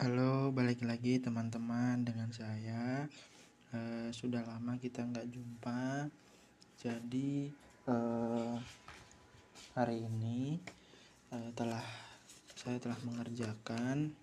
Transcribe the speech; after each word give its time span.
Halo, 0.00 0.48
balik 0.48 0.80
lagi 0.80 1.20
teman-teman 1.20 2.08
dengan 2.08 2.32
saya. 2.32 3.04
Uh, 3.68 4.08
sudah 4.16 4.40
lama 4.48 4.80
kita 4.80 5.04
nggak 5.04 5.28
jumpa, 5.28 6.08
jadi 6.80 7.52
uh, 7.84 8.56
hari 9.76 10.00
ini 10.00 10.56
uh, 11.36 11.52
telah 11.52 11.84
saya 12.56 12.80
telah 12.80 12.96
mengerjakan, 13.04 14.16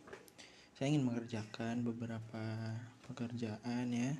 saya 0.73 0.89
ingin 0.89 1.13
mengerjakan 1.13 1.85
beberapa 1.85 2.73
pekerjaan 3.05 3.93
ya. 3.93 4.17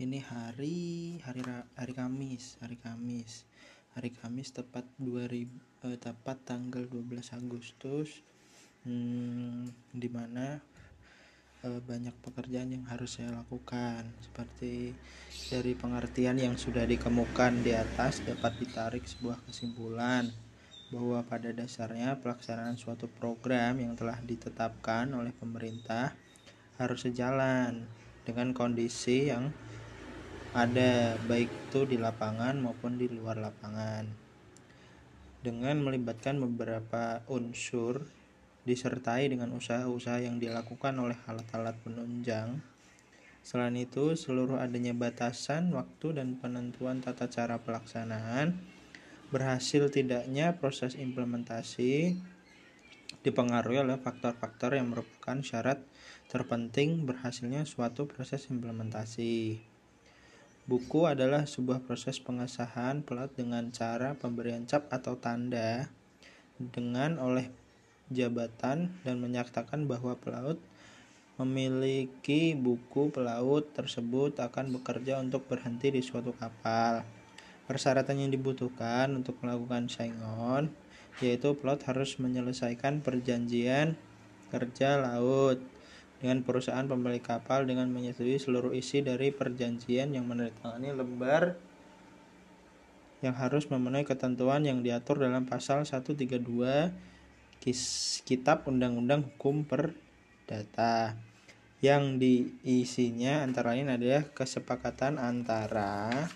Ini 0.00 0.24
hari 0.24 1.20
hari 1.28 1.44
hari 1.76 1.92
Kamis, 1.92 2.56
hari 2.64 2.80
Kamis, 2.80 3.44
hari 3.92 4.16
Kamis 4.16 4.48
tepat 4.48 4.88
2000 4.96 5.44
uh, 5.84 6.00
tepat 6.00 6.40
tanggal 6.48 6.88
12 6.88 7.36
Agustus 7.36 8.24
hmm, 8.88 9.92
di 9.92 10.08
mana 10.08 10.75
banyak 11.68 12.14
pekerjaan 12.22 12.70
yang 12.70 12.84
harus 12.86 13.18
saya 13.18 13.34
lakukan. 13.34 14.06
Seperti 14.22 14.94
dari 15.50 15.74
pengertian 15.74 16.38
yang 16.38 16.54
sudah 16.54 16.86
dikemukakan 16.86 17.66
di 17.66 17.74
atas 17.74 18.22
dapat 18.22 18.54
ditarik 18.62 19.04
sebuah 19.04 19.42
kesimpulan 19.46 20.30
bahwa 20.90 21.18
pada 21.26 21.50
dasarnya 21.50 22.22
pelaksanaan 22.22 22.78
suatu 22.78 23.10
program 23.10 23.82
yang 23.82 23.98
telah 23.98 24.22
ditetapkan 24.22 25.10
oleh 25.10 25.34
pemerintah 25.34 26.14
harus 26.78 27.02
sejalan 27.02 27.90
dengan 28.22 28.54
kondisi 28.54 29.30
yang 29.30 29.50
ada 30.54 31.18
baik 31.26 31.50
itu 31.50 31.84
di 31.84 31.96
lapangan 31.98 32.56
maupun 32.62 32.96
di 32.96 33.10
luar 33.10 33.36
lapangan. 33.36 34.08
Dengan 35.42 35.78
melibatkan 35.82 36.40
beberapa 36.42 37.22
unsur 37.28 38.06
disertai 38.66 39.30
dengan 39.30 39.54
usaha-usaha 39.54 40.26
yang 40.26 40.42
dilakukan 40.42 40.98
oleh 40.98 41.14
alat-alat 41.30 41.78
penunjang. 41.86 42.58
Selain 43.46 43.78
itu, 43.78 44.18
seluruh 44.18 44.58
adanya 44.58 44.90
batasan 44.90 45.70
waktu 45.70 46.18
dan 46.18 46.34
penentuan 46.42 46.98
tata 46.98 47.30
cara 47.30 47.62
pelaksanaan 47.62 48.58
berhasil 49.30 49.86
tidaknya 49.90 50.58
proses 50.58 50.98
implementasi 50.98 52.18
dipengaruhi 53.26 53.82
oleh 53.82 53.98
faktor-faktor 53.98 54.78
yang 54.78 54.90
merupakan 54.90 55.38
syarat 55.42 55.82
terpenting 56.30 57.06
berhasilnya 57.06 57.66
suatu 57.66 58.06
proses 58.06 58.46
implementasi. 58.50 59.62
Buku 60.66 61.06
adalah 61.06 61.46
sebuah 61.46 61.86
proses 61.86 62.18
pengesahan 62.18 63.06
pelat 63.06 63.30
dengan 63.38 63.70
cara 63.70 64.18
pemberian 64.18 64.66
cap 64.66 64.90
atau 64.90 65.14
tanda 65.14 65.86
dengan 66.58 67.22
oleh 67.22 67.46
jabatan 68.12 68.94
dan 69.02 69.16
menyatakan 69.18 69.86
bahwa 69.90 70.14
pelaut 70.18 70.58
memiliki 71.36 72.56
buku 72.56 73.12
pelaut 73.12 73.68
tersebut 73.76 74.40
akan 74.40 74.72
bekerja 74.80 75.20
untuk 75.20 75.44
berhenti 75.44 75.92
di 75.92 76.00
suatu 76.00 76.32
kapal. 76.32 77.04
Persyaratan 77.68 78.24
yang 78.24 78.30
dibutuhkan 78.32 79.12
untuk 79.12 79.36
melakukan 79.42 79.90
sign-on 79.90 80.72
yaitu 81.20 81.56
pelaut 81.56 81.80
harus 81.88 82.20
menyelesaikan 82.20 83.00
perjanjian 83.00 83.96
kerja 84.52 85.00
laut 85.00 85.58
dengan 86.20 86.40
perusahaan 86.44 86.84
pemilik 86.84 87.20
kapal 87.20 87.68
dengan 87.68 87.92
menyetujui 87.92 88.40
seluruh 88.40 88.72
isi 88.72 89.04
dari 89.04 89.32
perjanjian 89.32 90.12
yang 90.16 90.24
menandatangani 90.24 90.92
lembar 90.96 91.56
yang 93.24 93.32
harus 93.36 93.68
memenuhi 93.72 94.04
ketentuan 94.04 94.64
yang 94.64 94.84
diatur 94.84 95.20
dalam 95.20 95.48
pasal 95.48 95.84
132 95.84 97.15
Kitab 98.22 98.62
Undang-Undang 98.70 99.26
Hukum 99.26 99.66
Perdata. 99.66 101.18
Yang 101.82 102.04
diisinya 102.22 103.42
antara 103.42 103.74
lain 103.74 103.90
adalah 103.90 104.22
kesepakatan 104.30 105.18
antara 105.18 106.30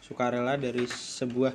sukarela 0.00 0.56
dari 0.56 0.88
sebuah 0.88 1.52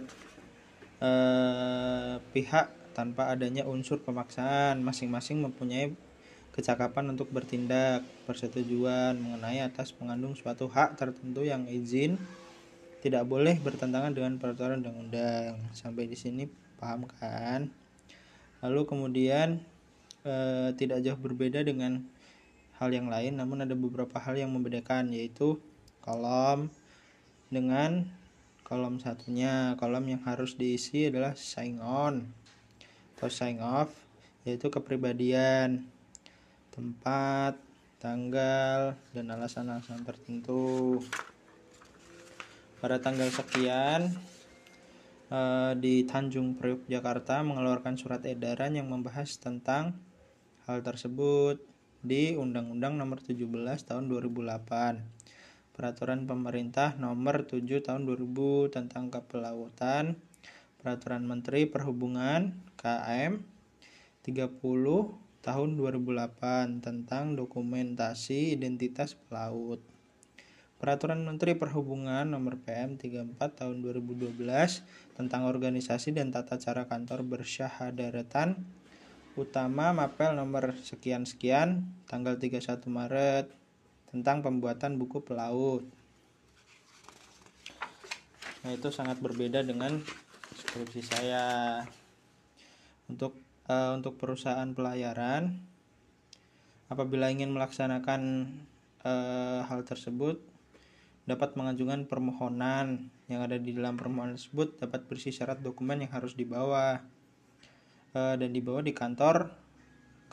eh, 1.01 2.15
pihak 2.29 2.93
tanpa 2.93 3.33
adanya 3.33 3.65
unsur 3.65 4.05
pemaksaan 4.05 4.85
masing-masing 4.85 5.41
mempunyai 5.41 5.97
kecakapan 6.53 7.09
untuk 7.09 7.33
bertindak 7.33 8.05
persetujuan 8.29 9.17
mengenai 9.17 9.65
atas 9.65 9.97
mengandung 9.97 10.37
suatu 10.37 10.69
hak 10.69 10.93
tertentu 10.93 11.41
yang 11.41 11.65
izin 11.65 12.21
tidak 13.01 13.25
boleh 13.25 13.57
bertentangan 13.57 14.13
dengan 14.13 14.37
peraturan 14.37 14.85
undang-undang. 14.85 15.57
Sampai 15.73 16.05
di 16.05 16.19
sini 16.19 16.45
paham 16.77 17.09
kan 17.09 17.88
lalu 18.59 18.87
kemudian 18.87 19.63
e, 20.23 20.33
tidak 20.75 21.03
jauh 21.03 21.19
berbeda 21.19 21.63
dengan 21.63 22.03
hal 22.79 22.91
yang 22.95 23.11
lain 23.11 23.35
namun 23.35 23.63
ada 23.63 23.75
beberapa 23.75 24.19
hal 24.19 24.39
yang 24.39 24.51
membedakan 24.55 25.11
yaitu 25.11 25.59
kolom 25.99 26.71
dengan 27.51 28.07
kolom 28.69 29.01
satunya. 29.01 29.73
Kolom 29.81 30.05
yang 30.05 30.21
harus 30.29 30.53
diisi 30.53 31.09
adalah 31.09 31.33
sign 31.33 31.81
on 31.81 32.29
atau 33.17 33.27
sign 33.27 33.59
off 33.59 33.91
yaitu 34.47 34.71
kepribadian 34.71 35.83
tempat 36.71 37.59
tanggal 37.99 38.95
dan 39.11 39.25
alasan-alasan 39.33 40.05
tertentu. 40.07 41.01
Pada 42.79 42.95
tanggal 43.03 43.27
sekian 43.27 44.15
Eh, 45.29 45.73
di 45.77 46.09
Tanjung 46.09 46.57
Priok 46.57 46.89
Jakarta 46.89 47.45
mengeluarkan 47.45 47.93
surat 48.01 48.25
edaran 48.25 48.73
yang 48.73 48.89
membahas 48.89 49.37
tentang 49.37 49.93
hal 50.65 50.81
tersebut 50.81 51.61
di 52.01 52.33
Undang-Undang 52.33 52.97
Nomor 52.97 53.21
17 53.21 53.45
Tahun 53.85 54.09
2008. 54.09 55.05
Peraturan 55.77 56.25
Pemerintah 56.25 56.97
Nomor 56.97 57.45
7 57.45 57.61
Tahun 57.61 58.09
2000 58.09 58.73
tentang 58.73 59.13
Kepelautan, 59.13 60.17
Peraturan 60.81 61.21
Menteri 61.29 61.69
Perhubungan 61.69 62.57
KM 62.81 63.45
30 64.25 64.57
Tahun 65.45 65.69
2008 65.77 66.81
tentang 66.81 67.37
dokumentasi 67.37 68.57
identitas 68.57 69.13
pelaut. 69.13 69.77
Peraturan 70.79 71.27
Menteri 71.27 71.59
Perhubungan 71.59 72.23
Nomor 72.23 72.55
PM 72.63 72.95
34 72.95 73.35
Tahun 73.35 73.77
2012 73.83 74.39
tentang 75.19 75.43
organisasi 75.43 76.15
dan 76.15 76.31
tata 76.31 76.55
cara 76.55 76.87
kantor 76.87 77.27
bersyahadaratan 77.27 78.55
utama 79.35 79.91
Mapel 79.91 80.39
nomor 80.39 80.79
sekian-sekian 80.79 81.83
tanggal 82.07 82.39
31 82.39 82.79
Maret 82.87 83.51
tentang 84.07 84.39
pembuatan 84.39 84.95
buku 84.95 85.19
pelaut. 85.19 85.83
Nah, 88.63 88.71
itu 88.71 88.87
sangat 88.91 89.19
berbeda 89.19 89.59
dengan 89.63 89.99
skripsi 90.55 91.01
saya. 91.03 91.83
Untuk 93.11 93.35
uh, 93.67 93.99
untuk 93.99 94.15
perusahaan 94.15 94.71
pelayaran 94.71 95.59
apabila 96.87 97.27
ingin 97.27 97.51
melaksanakan 97.51 98.47
uh, 99.03 99.67
hal 99.67 99.85
tersebut 99.85 100.48
dapat 101.29 101.53
mengajukan 101.53 102.09
permohonan 102.09 103.13
yang 103.29 103.45
ada 103.45 103.61
di 103.61 103.77
dalam 103.77 103.93
permohonan 103.93 104.33
tersebut 104.33 104.81
dapat 104.81 105.05
berisi 105.05 105.29
syarat 105.29 105.61
dokumen 105.61 106.01
yang 106.01 106.09
harus 106.09 106.33
dibawa 106.33 107.05
e, 108.17 108.21
dan 108.33 108.49
dibawa 108.49 108.81
di 108.81 108.97
kantor 108.97 109.53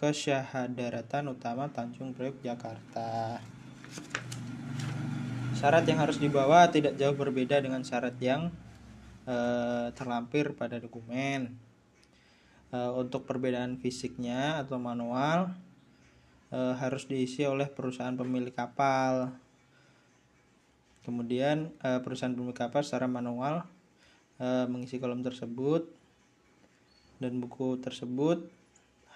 kesyahadaratan 0.01 1.29
utama 1.29 1.69
Tanjung 1.69 2.17
Priok 2.17 2.41
Jakarta. 2.41 3.37
Syarat 5.53 5.85
yang 5.85 6.01
harus 6.01 6.17
dibawa 6.17 6.69
tidak 6.73 6.97
jauh 6.97 7.17
berbeda 7.17 7.61
dengan 7.61 7.85
syarat 7.85 8.17
yang 8.17 8.49
e, 9.29 9.37
terlampir 9.93 10.57
pada 10.57 10.81
dokumen. 10.81 11.61
E, 12.73 12.79
untuk 12.97 13.29
perbedaan 13.29 13.77
fisiknya 13.77 14.65
atau 14.65 14.81
manual 14.81 15.53
e, 16.49 16.57
harus 16.81 17.05
diisi 17.05 17.45
oleh 17.45 17.69
perusahaan 17.69 18.17
pemilik 18.17 18.57
kapal 18.57 19.45
Kemudian 21.07 21.71
uh, 21.87 22.03
perusahaan 22.03 22.35
pemilik 22.35 22.59
kapal 22.59 22.83
secara 22.83 23.07
manual 23.07 23.63
uh, 24.43 24.67
mengisi 24.67 24.99
kolom 24.99 25.23
tersebut 25.23 25.87
dan 27.23 27.39
buku 27.39 27.79
tersebut 27.79 28.43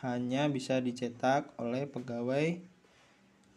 hanya 0.07 0.47
bisa 0.47 0.79
dicetak 0.79 1.51
oleh 1.59 1.91
pegawai 1.91 2.63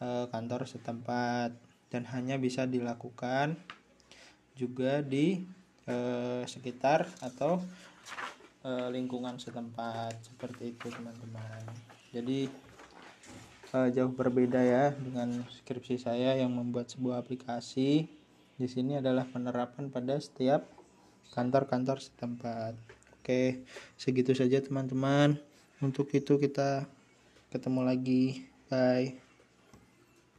uh, 0.02 0.26
kantor 0.34 0.66
setempat 0.66 1.54
dan 1.94 2.10
hanya 2.10 2.42
bisa 2.42 2.66
dilakukan 2.66 3.54
juga 4.58 5.06
di 5.06 5.46
uh, 5.86 6.42
sekitar 6.50 7.06
atau 7.22 7.62
uh, 8.66 8.88
lingkungan 8.90 9.38
setempat 9.38 10.18
seperti 10.26 10.74
itu 10.74 10.90
teman-teman. 10.90 11.64
Jadi 12.10 12.50
uh, 13.78 13.88
jauh 13.94 14.12
berbeda 14.12 14.60
ya 14.62 14.86
dengan 14.94 15.46
skripsi 15.48 15.96
saya 16.02 16.36
yang 16.38 16.52
membuat 16.52 16.92
sebuah 16.92 17.24
aplikasi 17.24 18.23
di 18.60 18.68
sini 18.70 19.02
adalah 19.02 19.26
penerapan 19.26 19.90
pada 19.90 20.20
setiap 20.22 20.68
kantor-kantor 21.34 21.98
setempat. 21.98 22.74
Oke, 23.18 23.66
segitu 23.98 24.36
saja 24.36 24.60
teman-teman. 24.60 25.40
Untuk 25.82 26.12
itu 26.14 26.38
kita 26.38 26.86
ketemu 27.50 27.82
lagi 27.86 28.46
bye 28.68 29.23